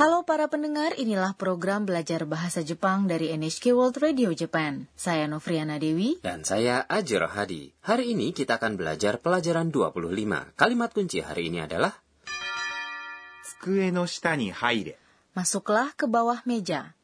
[0.00, 4.88] Halo para pendengar, inilah program belajar bahasa Jepang dari NHK World Radio Japan.
[4.96, 6.16] Saya Novriana Dewi.
[6.24, 7.68] Dan saya Aji Rohadi.
[7.84, 10.56] Hari ini kita akan belajar pelajaran 25.
[10.56, 11.92] Kalimat kunci hari ini adalah...
[15.36, 16.96] Masuklah ke bawah meja.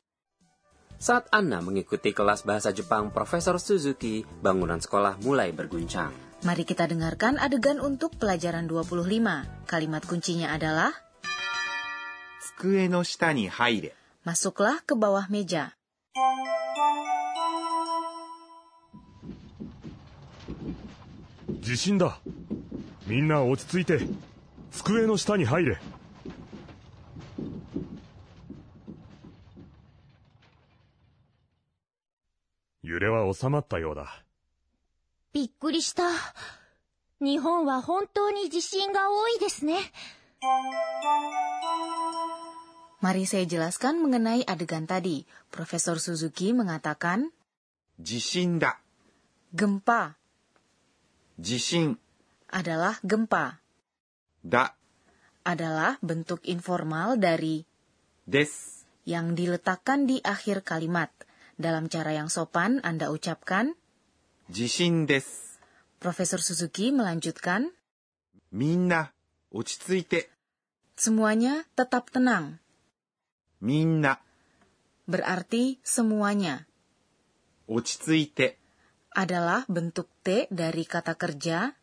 [0.96, 6.16] Saat Anna mengikuti kelas bahasa Jepang Profesor Suzuki, bangunan sekolah mulai berguncang.
[6.48, 9.68] Mari kita dengarkan adegan untuk pelajaran 25.
[9.68, 10.96] Kalimat kuncinya adalah...
[12.58, 13.94] 机の下に入れ。
[14.24, 15.72] Masuklah ke bawah meja.
[21.60, 22.18] 地震だ
[23.06, 24.00] みんな落ち着いて
[24.70, 25.78] 机の下に入れ
[32.82, 34.22] 揺れは収まったようだ
[35.32, 36.04] びっくりした。
[37.20, 39.76] 日本は本当に地震が多いですね。
[43.06, 45.22] Mari saya jelaskan mengenai adegan tadi.
[45.54, 47.30] Profesor Suzuki mengatakan,
[48.02, 48.82] Jishin da.
[49.54, 50.18] Gempa.
[51.38, 51.94] Jishin
[52.50, 53.62] adalah gempa.
[54.42, 54.74] Da
[55.46, 57.62] adalah bentuk informal dari
[58.26, 58.50] des
[59.06, 61.14] yang diletakkan di akhir kalimat.
[61.54, 63.78] Dalam cara yang sopan, Anda ucapkan
[64.50, 65.54] jishin des.
[66.02, 67.70] Profesor Suzuki melanjutkan,
[68.50, 69.14] Minna,
[69.54, 70.26] ochitsuite.
[70.98, 72.65] Semuanya tetap tenang
[73.66, 74.14] minna.
[75.10, 76.62] Berarti semuanya.
[77.66, 78.62] Ochitsuite
[79.10, 81.74] adalah bentuk te dari kata kerja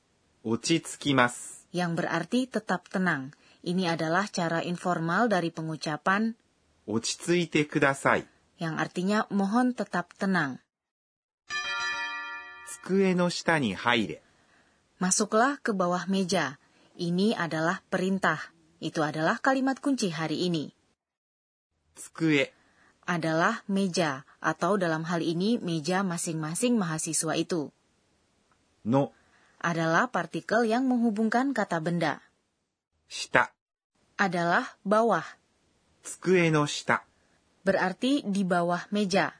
[0.48, 3.36] ochitsukimasu yang berarti tetap tenang.
[3.64, 6.32] Ini adalah cara informal dari pengucapan
[6.88, 8.24] ochitsuite kudasai
[8.60, 10.64] yang artinya mohon tetap tenang.
[12.64, 14.24] Tsukue no shita ni haire.
[15.04, 16.60] Masuklah ke bawah meja.
[16.96, 18.40] Ini adalah perintah.
[18.80, 20.72] Itu adalah kalimat kunci hari ini.
[21.96, 22.50] 机
[23.04, 27.72] adalah meja atau dalam hal ini meja masing-masing mahasiswa itu.
[28.88, 29.12] No
[29.64, 32.20] adalah partikel yang menghubungkan kata benda.
[33.08, 33.52] Shita
[34.20, 35.24] adalah bawah.
[36.04, 37.04] Tsukue no shita
[37.64, 39.32] berarti di bawah meja.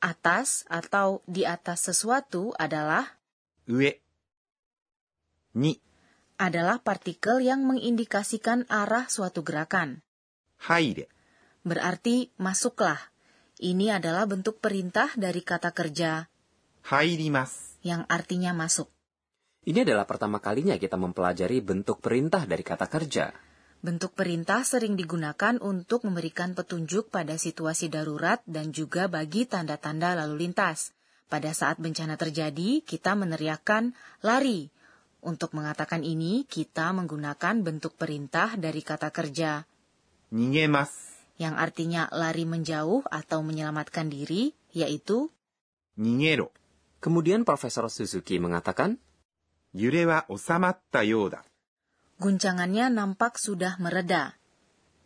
[0.00, 3.04] Atas atau di atas sesuatu adalah
[3.68, 4.00] ue.
[5.60, 5.76] Ni
[6.40, 10.00] adalah partikel yang mengindikasikan arah suatu gerakan.
[10.56, 11.19] Haire
[11.66, 12.98] berarti masuklah.
[13.60, 16.30] Ini adalah bentuk perintah dari kata kerja
[16.86, 18.88] hairimas yang artinya masuk.
[19.60, 23.28] Ini adalah pertama kalinya kita mempelajari bentuk perintah dari kata kerja.
[23.80, 30.48] Bentuk perintah sering digunakan untuk memberikan petunjuk pada situasi darurat dan juga bagi tanda-tanda lalu
[30.48, 30.92] lintas.
[31.30, 34.68] Pada saat bencana terjadi, kita meneriakkan lari.
[35.20, 39.64] Untuk mengatakan ini, kita menggunakan bentuk perintah dari kata kerja.
[40.32, 41.09] Nyingemas
[41.40, 45.32] yang artinya lari menjauh atau menyelamatkan diri, yaitu
[45.96, 46.52] Nyingero.
[47.00, 49.00] Kemudian Profesor Suzuki mengatakan,
[49.72, 51.40] Yure wa osamatta yoda.
[52.20, 54.36] Guncangannya nampak sudah mereda.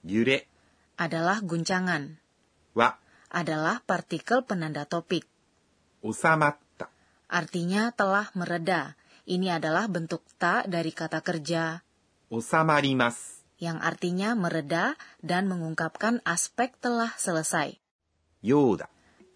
[0.03, 0.51] Yure
[0.99, 2.19] adalah guncangan.
[2.75, 2.99] Wa
[3.31, 5.23] adalah partikel penanda topik.
[6.03, 6.91] Osamatta
[7.31, 8.99] artinya telah mereda.
[9.25, 11.81] Ini adalah bentuk ta dari kata kerja.
[12.29, 17.81] Osamarimasu yang artinya mereda dan mengungkapkan aspek telah selesai.
[18.45, 18.93] Yoda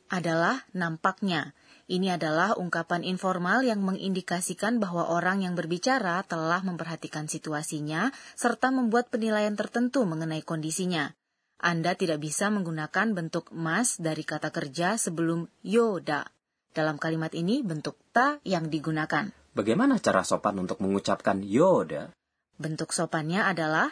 [0.08, 1.52] adalah nampaknya.
[1.88, 9.08] Ini adalah ungkapan informal yang mengindikasikan bahwa orang yang berbicara telah memperhatikan situasinya serta membuat
[9.08, 11.16] penilaian tertentu mengenai kondisinya.
[11.56, 16.28] Anda tidak bisa menggunakan bentuk mas dari kata kerja sebelum yoda.
[16.76, 19.32] Dalam kalimat ini bentuk ta yang digunakan.
[19.56, 22.12] Bagaimana cara sopan untuk mengucapkan yoda?
[22.60, 23.90] Bentuk sopannya adalah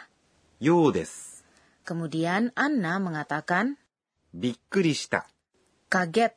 [0.60, 1.44] ようです。
[1.84, 3.76] kemudian Anna mengatakan
[4.32, 5.26] びっくりした。
[5.90, 6.32] kaget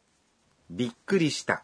[0.70, 1.64] びっくりした。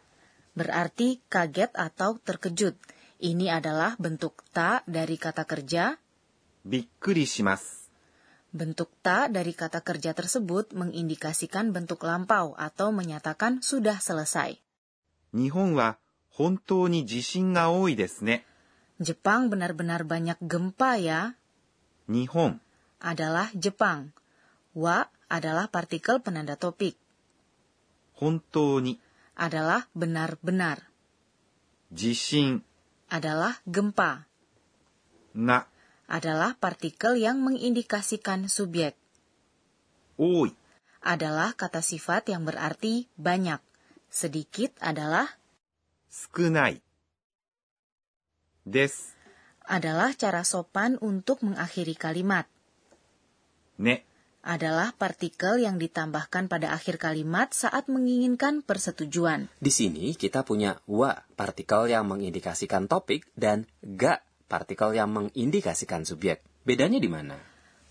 [0.56, 2.76] berarti kaget atau terkejut.
[3.22, 5.98] Ini adalah bentuk ta dari kata kerja
[6.64, 7.90] びっくりします。
[8.54, 14.60] Bentuk ta dari kata kerja tersebut mengindikasikan bentuk lampau atau menyatakan sudah selesai.
[15.32, 15.96] 日本は
[16.28, 18.44] 本当に地震が多いですね。
[19.00, 21.34] Jepang benar-benar banyak gempa ya,
[22.08, 22.60] 日本
[23.00, 24.14] adalah Jepang.
[24.72, 26.96] Wa adalah partikel penanda topik,
[28.16, 29.00] 本当に
[29.36, 30.88] adalah benar-benar,
[31.92, 32.64] 地震
[33.08, 34.24] adalah gempa,
[35.36, 35.68] が
[36.08, 38.96] adalah partikel yang mengindikasikan subjek,
[40.16, 40.56] 多い
[41.04, 43.60] adalah kata sifat yang berarti banyak.
[44.08, 45.36] Sedikit adalah
[46.08, 46.80] 少ない
[48.66, 49.15] です。
[49.67, 52.47] Adalah cara sopan untuk mengakhiri kalimat.
[53.77, 54.07] ね。
[54.47, 59.51] adalah partikel yang ditambahkan pada akhir kalimat saat menginginkan persetujuan.
[59.59, 66.39] Di sini kita punya wa, partikel yang mengindikasikan topik, dan ga, partikel yang mengindikasikan subjek.
[66.63, 67.35] Bedanya di mana?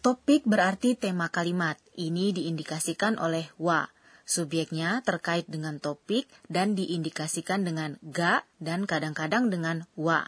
[0.01, 1.77] Topik berarti tema kalimat.
[1.93, 3.93] Ini diindikasikan oleh wa.
[4.27, 10.25] Subjeknya terkait dengan topik dan diindikasikan dengan ga dan kadang-kadang dengan wa.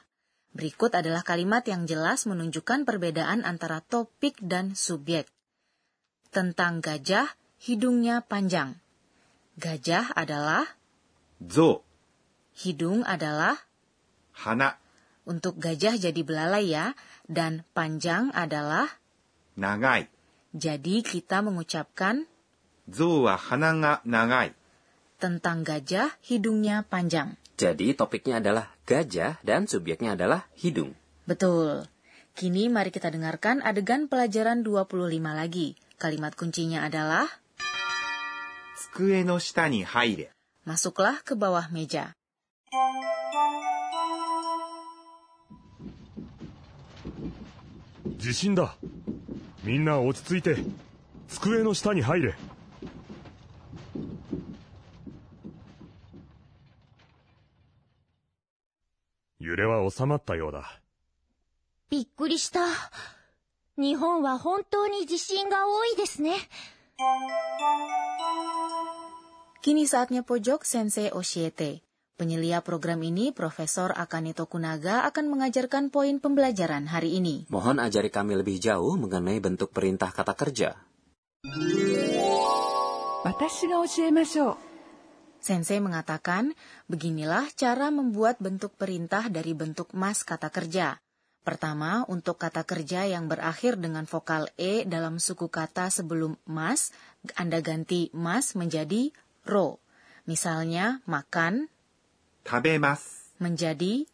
[0.57, 5.29] Berikut adalah kalimat yang jelas menunjukkan perbedaan antara topik dan subjek.
[6.33, 7.29] Tentang gajah,
[7.61, 8.77] hidungnya panjang.
[9.61, 10.65] Gajah adalah
[11.43, 11.85] zo.
[12.59, 13.59] Hidung adalah
[14.35, 14.79] hana.
[15.29, 16.97] Untuk gajah jadi belalai ya,
[17.29, 18.89] dan panjang adalah
[19.59, 20.09] nagai.
[20.57, 22.25] Jadi kita mengucapkan
[22.89, 24.57] zo wa hana ga nagai.
[25.19, 27.35] Tentang gajah, hidungnya panjang.
[27.59, 30.97] Jadi topiknya adalah gajah dan subjeknya adalah hidung.
[31.29, 31.85] Betul.
[32.33, 35.77] Kini mari kita dengarkan adegan pelajaran 25 lagi.
[36.01, 37.29] Kalimat kuncinya adalah.
[40.65, 42.17] Masuklah ke bawah meja.
[48.17, 48.73] Jishin da.
[49.67, 50.65] Minna otsutsuite.
[51.29, 52.48] Tsukue no shita ni haire.
[59.88, 60.80] 収まったようだ
[61.90, 62.66] びっくりした。
[63.78, 66.34] 日本は本当に地震が多いですね。
[69.62, 71.86] Kini saatnya pojok Sensei Oshiete.
[72.18, 77.46] Penyelia program ini, Profesor Akane Tokunaga akan mengajarkan poin pembelajaran hari ini.
[77.50, 80.78] Mohon ajari kami lebih jauh mengenai bentuk perintah kata kerja.
[83.24, 84.67] 私が教えましょう
[85.39, 86.53] Sensei mengatakan,
[86.91, 90.99] beginilah cara membuat bentuk perintah dari bentuk mas kata kerja.
[91.47, 96.93] Pertama, untuk kata kerja yang berakhir dengan vokal E dalam suku kata sebelum mas,
[97.39, 99.15] Anda ganti mas menjadi
[99.49, 99.81] ro.
[100.29, 101.73] Misalnya, makan,
[103.41, 104.05] menjadi,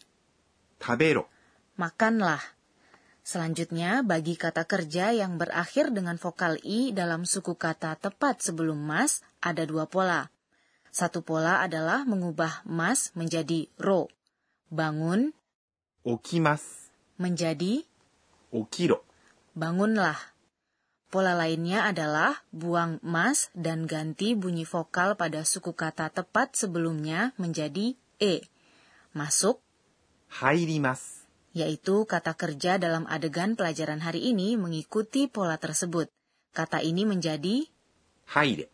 [0.78, 1.26] tabero,
[1.74, 2.38] makanlah.
[3.24, 9.24] Selanjutnya, bagi kata kerja yang berakhir dengan vokal i dalam suku kata tepat sebelum mas,
[9.40, 10.33] ada dua pola.
[10.94, 14.06] Satu pola adalah mengubah mas menjadi ro.
[14.70, 15.34] Bangun.
[16.06, 16.62] Okimas.
[17.18, 17.82] Menjadi.
[18.54, 19.02] Okiro.
[19.58, 20.14] Bangunlah.
[21.10, 27.98] Pola lainnya adalah buang mas dan ganti bunyi vokal pada suku kata tepat sebelumnya menjadi
[28.22, 28.46] e.
[29.18, 29.58] Masuk.
[30.30, 31.26] Hairimas.
[31.54, 36.10] yaitu kata kerja dalam adegan pelajaran hari ini mengikuti pola tersebut.
[36.50, 37.62] Kata ini menjadi
[38.26, 38.66] Hai.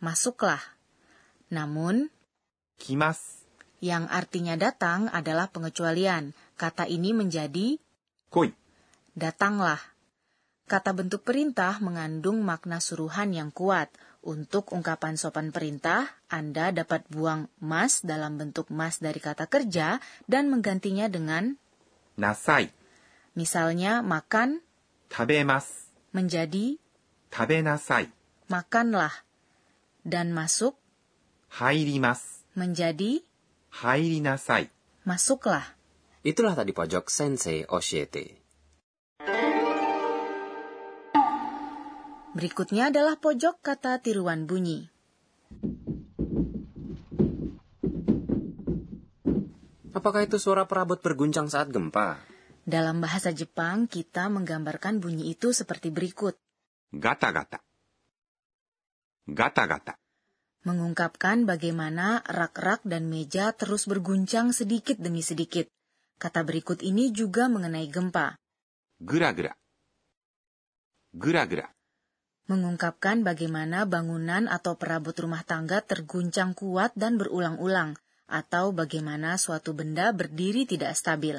[0.00, 0.71] Masuklah.
[1.52, 2.08] Namun,
[2.80, 3.44] kimas
[3.84, 6.32] yang artinya datang adalah pengecualian.
[6.56, 7.76] Kata ini menjadi
[8.32, 8.54] koi.
[9.12, 9.82] Datanglah.
[10.64, 13.92] Kata bentuk perintah mengandung makna suruhan yang kuat.
[14.22, 19.98] Untuk ungkapan sopan perintah, Anda dapat buang mas dalam bentuk mas dari kata kerja
[20.30, 21.58] dan menggantinya dengan
[22.14, 22.70] nasai.
[23.34, 24.62] Misalnya makan
[25.10, 26.78] tabemas menjadi
[27.34, 28.14] tabenasai.
[28.46, 29.26] Makanlah
[30.06, 30.78] dan masuk
[31.51, 32.45] 入ります。
[32.55, 33.23] menjadi
[33.69, 34.69] 入りなさい。
[35.05, 35.77] masuklah.
[36.23, 38.41] Itulah tadi pojok Sensei Oshiete.
[42.37, 44.91] Berikutnya adalah pojok kata tiruan bunyi.
[49.97, 52.21] Apakah itu suara perabot berguncang saat gempa?
[52.67, 56.37] Dalam bahasa Jepang, kita menggambarkan bunyi itu seperti berikut.
[56.93, 57.61] ガタガタ。
[59.27, 59.99] ガタガタ。
[60.62, 65.66] mengungkapkan bagaimana rak-rak dan meja terus berguncang sedikit demi sedikit.
[66.22, 68.38] Kata berikut ini juga mengenai gempa.
[69.02, 69.50] Gura-gura.
[71.10, 71.66] Gura-gura.
[72.46, 77.98] Mengungkapkan bagaimana bangunan atau perabot rumah tangga terguncang kuat dan berulang-ulang,
[78.30, 81.38] atau bagaimana suatu benda berdiri tidak stabil.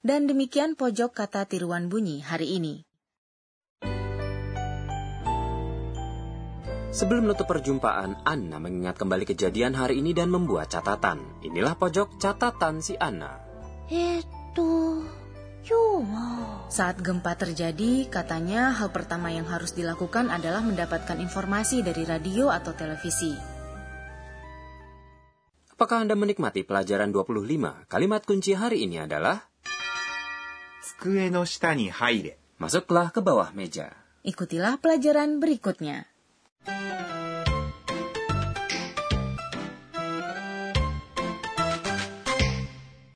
[0.00, 2.88] Dan demikian pojok kata tiruan bunyi hari ini.
[6.90, 11.22] Sebelum menutup perjumpaan, Anna mengingat kembali kejadian hari ini dan membuat catatan.
[11.38, 13.38] Inilah pojok catatan si Anna.
[13.86, 14.98] Itu...
[15.60, 16.66] Yumo.
[16.66, 22.74] Saat gempa terjadi, katanya hal pertama yang harus dilakukan adalah mendapatkan informasi dari radio atau
[22.74, 23.30] televisi.
[25.70, 27.86] Apakah Anda menikmati pelajaran 25?
[27.86, 29.46] Kalimat kunci hari ini adalah...
[32.58, 33.94] Masuklah ke bawah meja.
[34.26, 36.10] Ikutilah pelajaran berikutnya.